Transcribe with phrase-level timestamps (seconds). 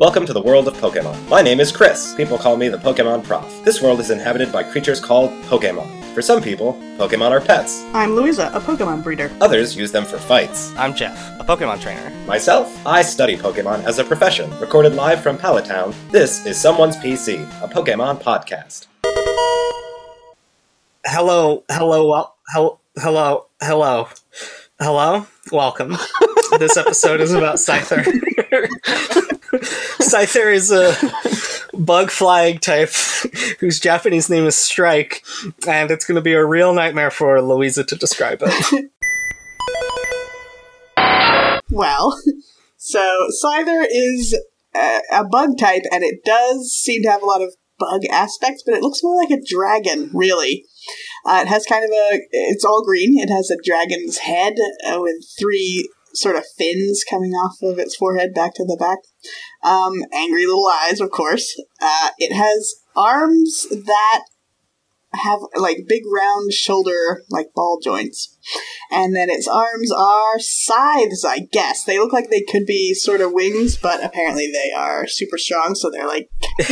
[0.00, 1.28] Welcome to the world of Pokemon.
[1.28, 2.14] My name is Chris.
[2.14, 3.62] People call me the Pokemon Prof.
[3.66, 6.14] This world is inhabited by creatures called Pokemon.
[6.14, 7.84] For some people, Pokemon are pets.
[7.92, 9.30] I'm Louisa, a Pokemon breeder.
[9.42, 10.74] Others use them for fights.
[10.78, 12.08] I'm Jeff, a Pokemon trainer.
[12.24, 14.50] Myself, I study Pokemon as a profession.
[14.58, 18.86] Recorded live from Pallet Town, this is Someone's PC, a Pokemon podcast.
[21.04, 24.08] Hello, hello, well, hel- hello, hello,
[24.80, 25.98] hello, welcome.
[26.58, 28.06] this episode is about Scyther.
[29.52, 30.94] Scyther is a
[31.76, 32.90] bug flying type
[33.58, 35.24] whose Japanese name is Strike,
[35.66, 38.90] and it's going to be a real nightmare for Louisa to describe it.
[41.70, 42.20] Well,
[42.76, 44.38] so Scyther is
[44.74, 48.62] a, a bug type, and it does seem to have a lot of bug aspects,
[48.64, 50.64] but it looks more like a dragon, really.
[51.24, 52.20] Uh, it has kind of a.
[52.30, 53.18] It's all green.
[53.18, 54.54] It has a dragon's head
[54.86, 58.98] uh, with three sort of fins coming off of its forehead back to the back.
[59.62, 61.60] Um, angry little eyes, of course.
[61.80, 64.24] Uh, it has arms that
[65.12, 68.36] have like big round shoulder, like ball joints.
[68.90, 71.84] And then its arms are scythes, I guess.
[71.84, 75.74] They look like they could be sort of wings, but apparently they are super strong,
[75.74, 76.30] so they're like.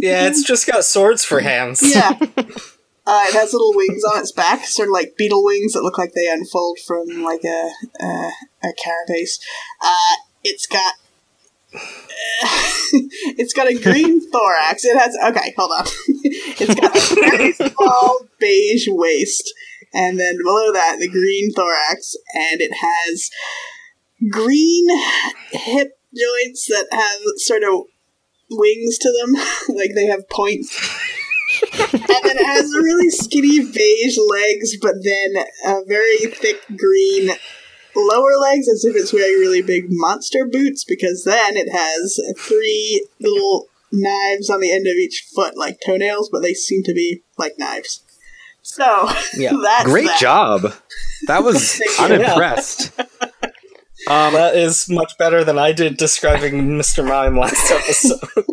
[0.00, 1.82] yeah, it's just got swords for hands.
[1.82, 2.18] Yeah.
[3.06, 5.98] Uh, it has little wings on its back, sort of like beetle wings that look
[5.98, 8.30] like they unfold from like a a,
[8.62, 9.38] a carapace.
[9.82, 10.94] Uh, it's got
[13.36, 14.86] it's got a green thorax.
[14.86, 15.84] It has okay, hold on.
[16.24, 19.52] it's got a very small beige waist,
[19.92, 23.30] and then below that the green thorax, and it has
[24.30, 24.86] green
[25.50, 27.82] hip joints that have sort of
[28.50, 29.34] wings to them,
[29.76, 30.74] like they have points
[31.62, 37.30] and then it has really skinny beige legs, but then a very thick green
[37.96, 40.84] lower legs, as if it's wearing really big monster boots.
[40.84, 46.28] Because then it has three little knives on the end of each foot, like toenails,
[46.30, 48.02] but they seem to be like knives.
[48.62, 49.52] So Yeah.
[49.62, 50.20] that's Great that.
[50.20, 50.72] job.
[51.26, 53.04] That was Thank you.
[54.08, 54.10] Unimpressed.
[54.10, 57.06] Um, that is much better than I did describing Mr.
[57.06, 58.20] Mime last episode.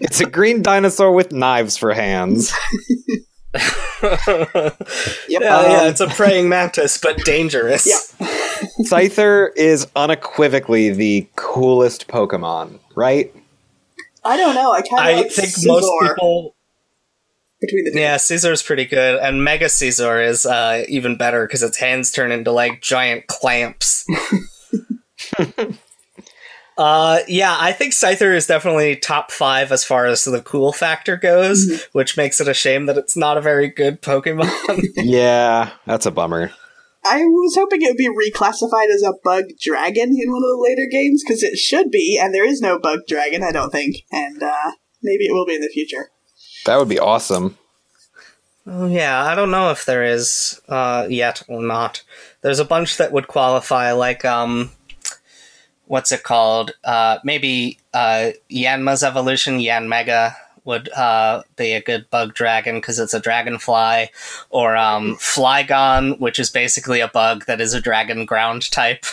[0.00, 2.52] It's a green dinosaur with knives for hands.
[3.54, 3.62] Yep.
[4.02, 4.70] Yeah,
[5.28, 7.86] yeah, Um, it's a praying mantis, but dangerous.
[7.86, 8.26] Yeah.
[8.84, 13.34] Scyther is unequivocally the coolest Pokemon, right?
[14.24, 14.72] I don't know.
[14.72, 16.54] I kind of I like think most people.
[17.60, 17.98] between the two.
[18.00, 22.32] Yeah, Scizor's pretty good, and Mega Scizor is uh, even better because its hands turn
[22.32, 24.04] into like giant clamps.
[26.78, 31.16] uh, yeah, I think Scyther is definitely top five as far as the cool factor
[31.16, 34.50] goes, which makes it a shame that it's not a very good Pokemon.
[34.96, 36.52] Yeah, that's a bummer.
[37.04, 40.60] I was hoping it would be reclassified as a bug dragon in one of the
[40.60, 44.04] later games because it should be, and there is no bug dragon, I don't think,
[44.10, 44.72] and uh,
[45.02, 46.10] maybe it will be in the future.
[46.64, 47.56] That would be awesome.
[48.66, 52.02] Oh, yeah, I don't know if there is uh, yet or not.
[52.42, 54.72] There's a bunch that would qualify, like um,
[55.86, 56.72] what's it called?
[56.84, 63.14] Uh, maybe uh, Yanma's evolution, Yanmega would uh, be a good bug dragon because it's
[63.14, 64.10] a dragonfly,
[64.50, 69.04] or um, Flygon, which is basically a bug that is a dragon ground type.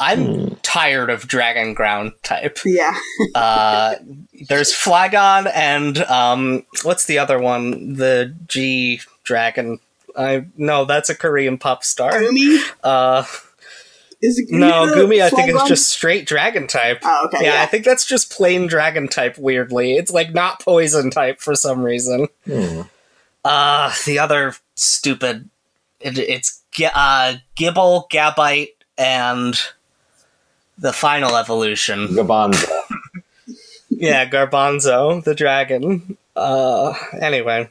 [0.00, 2.58] I'm tired of dragon ground type.
[2.64, 2.94] Yeah,
[3.34, 3.94] Uh,
[4.48, 7.94] there's Flygon and um, what's the other one?
[7.94, 9.78] The G Dragon.
[10.16, 12.12] I no, that's a Korean pop star.
[12.12, 13.24] Goomy Uh,
[14.24, 15.22] is it no, the Goomy.
[15.22, 15.68] I think is Flygon?
[15.68, 17.00] just straight Dragon type.
[17.02, 17.44] Oh, okay.
[17.44, 19.36] yeah, Yeah, I think that's just plain Dragon type.
[19.38, 22.28] Weirdly, it's like not Poison type for some reason.
[23.44, 25.50] Uh, the other stupid.
[26.00, 26.62] It, it's
[26.94, 29.60] uh, Gible, Gabite, and
[30.78, 32.08] the final evolution.
[32.08, 32.68] Gabanza.
[33.96, 36.16] Yeah, Garbanzo, the dragon.
[36.34, 37.70] Uh, anyway.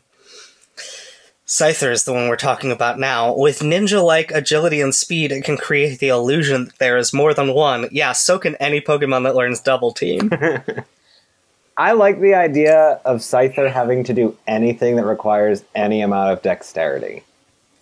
[1.45, 3.36] Scyther is the one we're talking about now.
[3.36, 7.34] With ninja like agility and speed, it can create the illusion that there is more
[7.34, 7.90] than one.
[7.92, 10.31] Yeah, so can any Pokemon that learns Double Team.
[11.78, 16.42] I like the idea of Scyther having to do anything that requires any amount of
[16.42, 17.24] dexterity.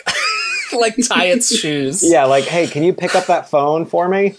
[0.74, 2.02] like tie its shoes.
[2.04, 4.38] Yeah, like, hey, can you pick up that phone for me?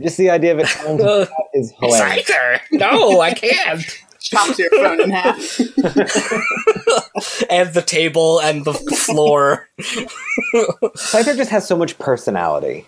[0.00, 2.28] Just the idea of it trying to that is hilarious.
[2.28, 2.60] Scyther!
[2.72, 3.82] No, I can't!
[4.28, 5.60] Chops your phone in half.
[7.50, 9.68] and the table and the floor.
[10.96, 12.86] Scyther just has so much personality.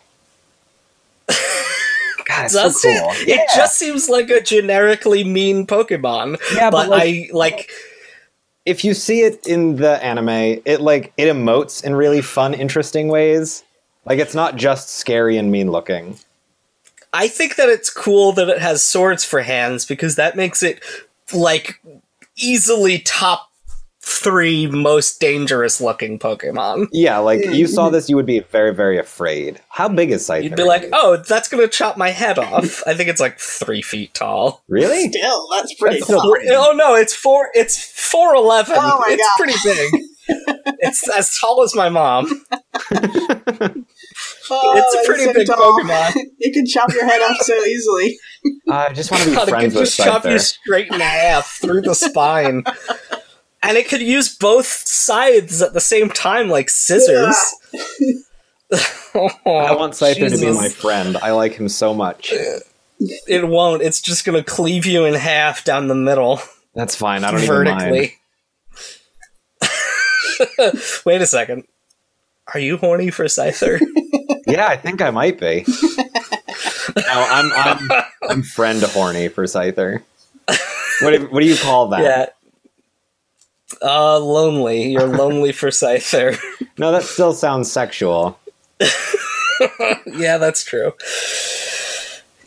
[1.27, 3.11] God, it's so cool.
[3.13, 3.29] it?
[3.29, 6.39] It just seems like a generically mean Pokemon.
[6.55, 7.71] Yeah, but, but, like- I like
[8.67, 13.09] if you see it in the anime, it like it emotes in really fun, interesting
[13.09, 13.65] ways.
[14.05, 16.19] Like it's not just scary and mean looking.
[17.13, 20.81] I think that it's cool that it has swords for hands because that makes it
[21.35, 21.81] like
[22.37, 23.51] easily top
[24.03, 26.89] three most dangerous looking Pokemon.
[26.93, 27.93] Yeah, like you saw mm.
[27.93, 29.61] this, you would be very, very afraid.
[29.69, 30.45] How big is Scyther?
[30.45, 33.83] You'd be like, "Oh, that's gonna chop my head off." I think it's like three
[33.83, 34.63] feet tall.
[34.69, 35.09] really?
[35.09, 36.37] Still, that's pretty That's still tall.
[36.49, 37.51] Oh no, it's four.
[37.55, 38.77] It's four eleven.
[38.79, 39.37] Oh my it's gosh.
[39.37, 40.03] pretty big.
[40.81, 42.45] it's as tall as my mom.
[44.51, 45.79] Oh, It's a pretty so big tall.
[45.79, 46.15] Pokemon.
[46.39, 48.19] you can chop your head off so easily.
[48.71, 51.01] I just want to be God, it friends could with just chop you straight in
[51.01, 52.65] half through the spine.
[53.63, 57.37] And it could use both sides at the same time, like scissors.
[58.73, 61.17] I oh, want Scyther to be my friend.
[61.19, 62.33] I like him so much.
[62.33, 62.61] Uh,
[63.27, 63.83] it won't.
[63.83, 66.41] It's just gonna cleave you in half down the middle,
[66.75, 67.25] That's fine.
[67.25, 67.81] I don't even mind.
[67.81, 68.17] vertically.
[71.05, 71.65] Wait a second.
[72.55, 73.81] Are you horny for Scyther?
[74.51, 75.65] Yeah, I think I might be.
[76.97, 80.03] no, I'm I'm I'm friend horny for Scyther.
[81.01, 82.03] What do, what do you call that?
[82.03, 82.27] yeah.
[83.83, 84.91] Uh, lonely.
[84.93, 86.39] You're lonely for Scyther.
[86.79, 88.39] No, that still sounds sexual.
[90.07, 90.95] yeah, that's true.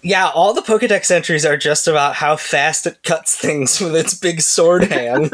[0.02, 4.16] Yeah, all the Pokedex entries are just about how fast it cuts things with its
[4.16, 5.32] big sword hands.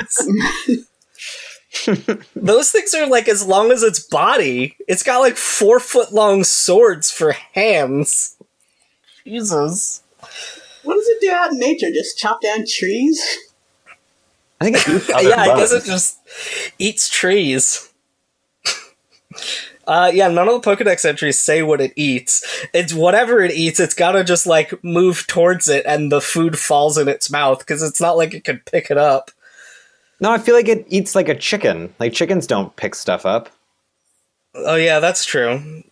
[2.36, 4.76] Those things are like as long as its body.
[4.88, 8.36] It's got like four foot long swords for hands.
[9.24, 10.02] Jesus.
[10.84, 11.92] What does it do out in nature?
[11.94, 13.22] Just chop down trees?
[14.60, 16.20] I think it eats other yeah, I guess it just
[16.80, 17.92] eats trees.
[19.88, 22.46] Uh, yeah, none of the Pokedex entries say what it eats.
[22.74, 26.98] It's whatever it eats, it's gotta just like move towards it and the food falls
[26.98, 29.32] in its mouth because it's not like it could pick it up.
[30.22, 31.94] No, I feel like it eats like a chicken.
[32.00, 33.50] Like chickens don't pick stuff up.
[34.56, 35.84] Oh, yeah, that's true.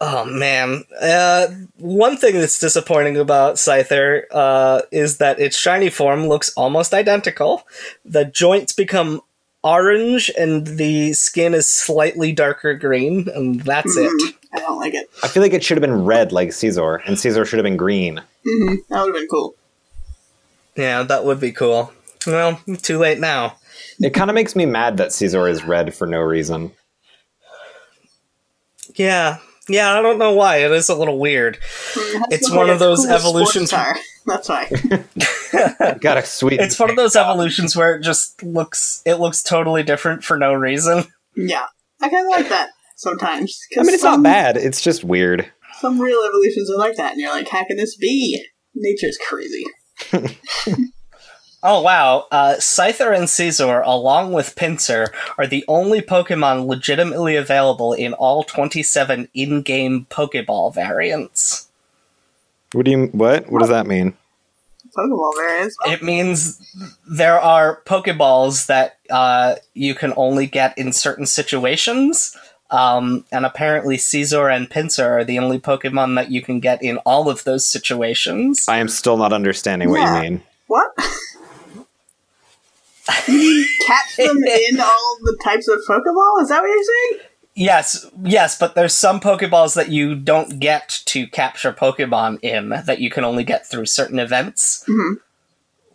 [0.00, 0.84] Oh man.
[1.00, 1.46] Uh,
[1.78, 7.62] one thing that's disappointing about Scyther uh, is that its shiny form looks almost identical.
[8.04, 9.20] The joints become
[9.62, 14.34] orange and the skin is slightly darker green, and that's it.
[14.52, 15.08] I don't like it.
[15.22, 17.76] I feel like it should have been red like Scizor, and Scizor should have been
[17.78, 18.20] green.
[18.44, 19.54] hmm That would have been cool.
[20.76, 21.92] Yeah, that would be cool.
[22.26, 23.56] Well, too late now.
[24.00, 26.72] It kind of makes me mad that Scizor is red for no reason.
[28.94, 29.38] Yeah.
[29.68, 30.58] Yeah, I don't know why.
[30.58, 31.56] It is a little weird.
[31.96, 33.96] It has It's one of those cool evolutions- car.
[34.26, 34.70] That's why.
[36.00, 36.58] Got a sweet.
[36.60, 40.54] It's one of those evolutions where it just looks it looks totally different for no
[40.54, 41.04] reason.
[41.36, 41.66] yeah.
[42.00, 43.58] I kind of like that sometimes.
[43.78, 44.56] I mean, it's some, not bad.
[44.56, 45.50] It's just weird.
[45.78, 48.42] Some real evolutions are like that, and you're like, how can this be?
[48.74, 49.64] Nature's crazy.
[51.66, 55.08] Oh wow, uh, Scyther and Scizor, along with Pinsir,
[55.38, 61.68] are the only Pokemon legitimately available in all 27 in-game Pokeball variants.
[62.74, 63.06] What do you?
[63.12, 63.50] What?
[63.50, 64.12] What does that mean?
[64.94, 65.76] Pokeball variants.
[65.86, 66.60] It means
[67.10, 72.36] there are Pokeballs that uh, you can only get in certain situations,
[72.70, 76.98] um, and apparently Scizor and Pinsir are the only Pokemon that you can get in
[76.98, 78.66] all of those situations.
[78.68, 80.16] I am still not understanding what Yeah.
[80.16, 80.42] you mean.
[80.66, 80.92] What?
[83.28, 84.36] you catch them
[84.70, 86.42] in all the types of Pokeball?
[86.42, 87.28] Is that what you're saying?
[87.56, 92.98] Yes, yes, but there's some Pokeballs that you don't get to capture Pokemon in that
[92.98, 95.18] you can only get through certain events, Mhm.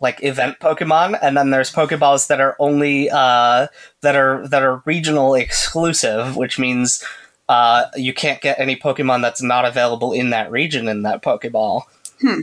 [0.00, 3.66] like event Pokemon, and then there's Pokeballs that are only uh,
[4.00, 7.04] that are that are regional exclusive, which means
[7.50, 11.82] uh, you can't get any Pokemon that's not available in that region in that Pokeball.
[12.22, 12.40] Hmm.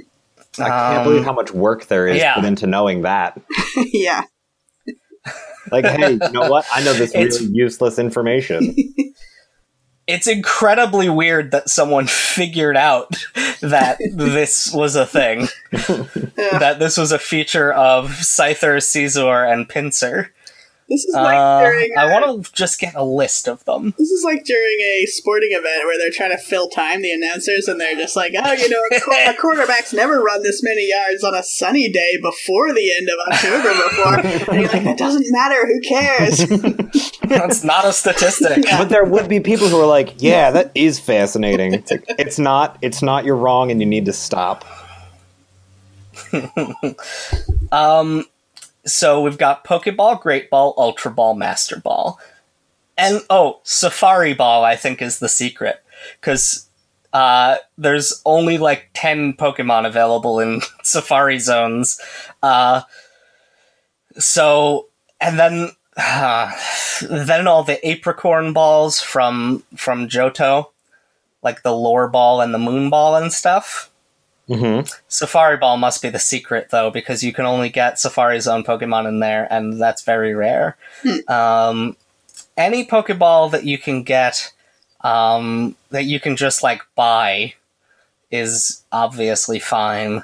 [0.59, 2.35] I can't Um, believe how much work there is yeah.
[2.35, 3.39] put into knowing that.
[3.77, 4.23] yeah.
[5.71, 6.65] Like, hey, you know what?
[6.73, 8.75] I know this It's- really useless information.
[10.09, 13.11] It's incredibly weird that someone figured out
[13.59, 15.49] that this was a thing.
[16.37, 16.59] Yeah.
[16.59, 20.29] that this was a feature of Scyther, Scizor, and Pinsir.
[20.89, 21.89] This is like Uh, during.
[21.97, 23.93] I a- want to just get a list of them.
[23.97, 27.67] This is like during a sporting event where they're trying to fill time, the announcers,
[27.67, 30.87] and they're just like, oh, you know, a, qu- a quarterback's never run this many
[30.89, 34.53] yards on a sunny day before the end of October before.
[34.53, 36.37] And you're like, it doesn't matter, who cares?
[37.27, 38.63] That's not a statistic.
[38.77, 42.39] but there would be people who are like, "Yeah, that is fascinating." It's, like, it's
[42.39, 42.77] not.
[42.81, 43.25] It's not.
[43.25, 44.63] You're wrong, and you need to stop.
[47.71, 48.25] Um,
[48.87, 52.19] so we've got Pokeball, Great Ball, Ultra Ball, Master Ball,
[52.97, 54.63] and oh, Safari Ball.
[54.63, 55.83] I think is the secret
[56.19, 56.67] because
[57.13, 61.99] uh, there's only like ten Pokemon available in Safari zones.
[62.41, 62.81] Uh,
[64.17, 64.87] so
[65.21, 66.51] and then uh,
[67.01, 70.67] then all the Apricorn balls from from Johto.
[71.43, 73.91] like the lure ball and the moon ball and stuff.
[74.49, 74.87] Mm-hmm.
[75.07, 79.07] Safari Ball must be the secret though, because you can only get Safari Zone Pokemon
[79.07, 80.77] in there, and that's very rare.
[81.27, 81.97] Um,
[82.55, 84.53] any Pokeball that you can get,
[85.01, 87.53] um, that you can just like buy,
[88.31, 90.23] is obviously fine.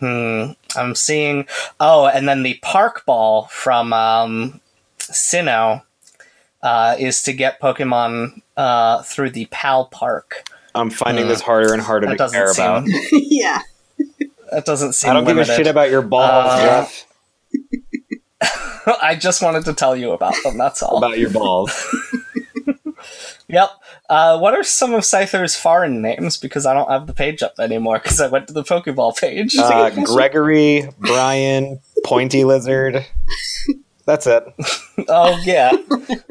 [0.00, 0.52] Hmm.
[0.76, 1.46] I'm seeing.
[1.78, 4.60] Oh, and then the Park Ball from um,
[4.98, 5.82] Sinnoh
[6.62, 10.48] uh, is to get Pokemon uh, through the Pal Park.
[10.74, 11.30] I'm finding Hmm.
[11.30, 12.84] this harder and harder to care seem- about.
[13.12, 13.60] yeah.
[14.52, 15.10] That doesn't seem.
[15.10, 17.06] I don't give a shit about your balls, Uh, Jeff.
[19.02, 20.56] I just wanted to tell you about them.
[20.58, 20.98] That's all.
[20.98, 21.72] About your balls.
[23.48, 23.70] Yep.
[24.08, 26.36] Uh, what are some of Scyther's foreign names?
[26.36, 29.56] Because I don't have the page up anymore because I went to the Pokeball page.
[29.58, 33.04] Uh, Gregory, Brian, Pointy Lizard.
[34.06, 34.44] That's it.
[35.08, 35.72] Oh yeah,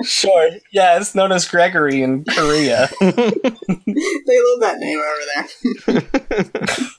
[0.03, 0.49] sure.
[0.71, 2.89] Yeah, it's known as Gregory in Korea.
[3.01, 5.21] They love that name over
[5.87, 6.81] there.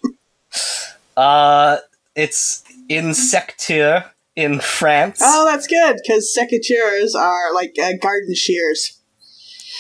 [1.17, 1.77] Uh,
[2.15, 5.21] it's Insécateur in France.
[5.23, 8.99] Oh, that's good because secateurs are like uh, garden shears.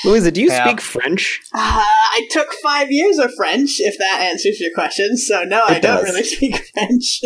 [0.04, 0.64] Louisa, do you Yeah.
[0.66, 1.40] speak French?
[1.54, 5.16] Uh, I took five years of French, if that answers your question.
[5.16, 7.20] So no, I It don't really speak French.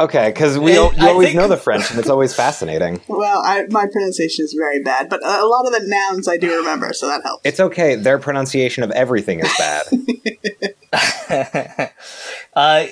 [0.00, 3.02] Okay, because we It- you I always think- know the French, and it's always fascinating.
[3.08, 6.56] well, I, my pronunciation is very bad, but a lot of the nouns I do
[6.56, 7.42] remember, so that helps.
[7.44, 7.96] It's okay.
[7.96, 9.84] Their pronunciation of everything is bad.
[12.54, 12.86] uh,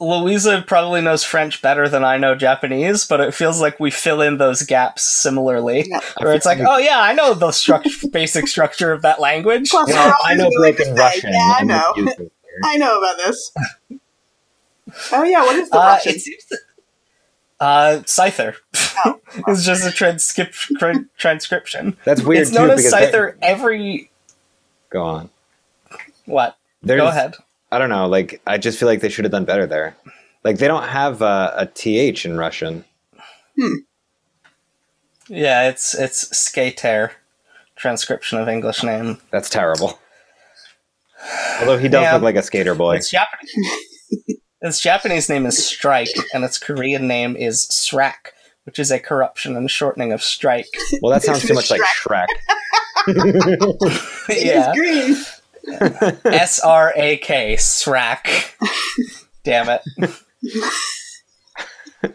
[0.00, 4.20] Louisa probably knows French better than I know Japanese, but it feels like we fill
[4.22, 5.84] in those gaps similarly.
[5.88, 6.00] Yeah.
[6.20, 9.70] Where it's like, oh yeah, I know the struct- basic structure of that language.
[9.70, 11.32] Plus, Well, we're I know broken Russian.
[11.32, 11.92] Yeah, I know.
[11.94, 12.60] confused it here.
[12.64, 13.52] I know about this.
[15.12, 16.14] Oh yeah, what is the Uh, Russian?
[16.14, 16.58] it seems that,
[17.60, 18.54] uh, Scyther.
[19.04, 19.20] Oh.
[19.48, 21.96] it's just a transcrip- tran- transcription.
[22.04, 22.58] That's weird it's too.
[22.58, 24.10] known as because they're- every.
[24.90, 25.30] Go on.
[26.26, 26.56] What?
[26.82, 27.34] There's, Go ahead.
[27.72, 28.06] I don't know.
[28.06, 29.96] Like, I just feel like they should have done better there.
[30.44, 32.84] Like, they don't have uh, a th in Russian.
[33.58, 33.74] Hmm.
[35.28, 37.12] Yeah, it's it's Skater,
[37.76, 39.18] transcription of English name.
[39.30, 39.98] That's terrible.
[41.60, 42.12] Although he does Yeah.
[42.14, 42.96] look like a skater boy.
[42.96, 43.54] Its Japanese.
[44.68, 48.32] its Japanese name is Strike, and its Korean name is Srak,
[48.64, 50.68] which is a corruption and shortening of Strike.
[51.02, 52.26] Well, that sounds too much like Shrek.
[54.28, 55.16] yeah, green.
[56.24, 58.52] S R A K, Srak.
[59.44, 59.82] Damn it.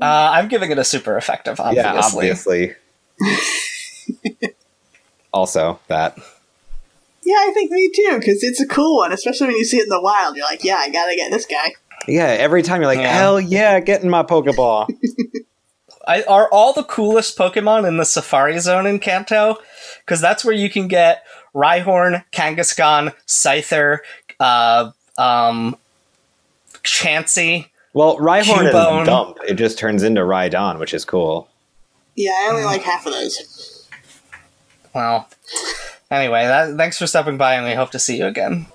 [0.00, 2.26] Uh, I'm giving it a super effective, obviously.
[2.26, 2.74] Yeah,
[3.20, 4.34] obviously.
[5.32, 6.16] also, that.
[7.30, 9.84] Yeah, I think me too, because it's a cool one, especially when you see it
[9.84, 10.36] in the wild.
[10.36, 11.74] You're like, yeah, I gotta get this guy.
[12.08, 13.12] Yeah, every time you're like, Yeah.
[13.12, 14.88] hell yeah, get in my Pokeball.
[16.08, 19.58] I, are all the coolest Pokemon in the Safari Zone in Kanto?
[20.00, 21.22] Because that's where you can get
[21.54, 23.98] Rhyhorn, Kangaskhan, Scyther,
[24.40, 25.76] uh, um,
[26.82, 27.66] Chansey.
[27.92, 29.02] well, Rhyhorn Cubone.
[29.02, 29.36] is dump.
[29.46, 31.48] It just turns into Rhydon, which is cool.
[32.16, 33.88] Yeah, I only like half of those.
[34.94, 35.28] Well,
[36.10, 38.66] anyway, that, thanks for stopping by, and we hope to see you again.